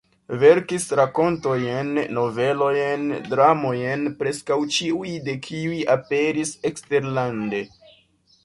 [0.43, 7.63] Verkis rakontojn, novelojn, dramojn, preskaŭ ĉiuj de kiuj aperis eksterlande.